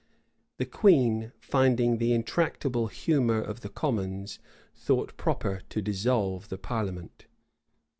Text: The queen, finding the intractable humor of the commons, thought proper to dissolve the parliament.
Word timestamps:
The 0.57 0.65
queen, 0.65 1.31
finding 1.39 1.99
the 1.99 2.11
intractable 2.11 2.87
humor 2.87 3.39
of 3.39 3.61
the 3.61 3.69
commons, 3.69 4.39
thought 4.73 5.15
proper 5.15 5.61
to 5.69 5.79
dissolve 5.79 6.49
the 6.49 6.57
parliament. 6.57 7.27